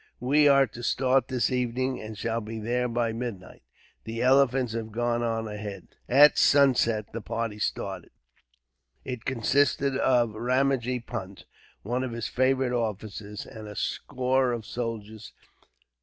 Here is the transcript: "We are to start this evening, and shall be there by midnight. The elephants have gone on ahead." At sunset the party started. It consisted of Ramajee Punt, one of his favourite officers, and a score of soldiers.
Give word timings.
"We 0.19 0.47
are 0.47 0.65
to 0.65 0.81
start 0.81 1.27
this 1.27 1.51
evening, 1.51 2.01
and 2.01 2.17
shall 2.17 2.41
be 2.41 2.57
there 2.57 2.87
by 2.87 3.13
midnight. 3.13 3.61
The 4.03 4.23
elephants 4.23 4.73
have 4.73 4.91
gone 4.91 5.21
on 5.21 5.47
ahead." 5.47 5.89
At 6.09 6.39
sunset 6.39 7.13
the 7.13 7.21
party 7.21 7.59
started. 7.59 8.09
It 9.05 9.25
consisted 9.25 9.95
of 9.95 10.31
Ramajee 10.33 11.05
Punt, 11.05 11.45
one 11.83 12.03
of 12.03 12.13
his 12.13 12.27
favourite 12.27 12.73
officers, 12.73 13.45
and 13.45 13.67
a 13.67 13.75
score 13.75 14.53
of 14.53 14.65
soldiers. 14.65 15.33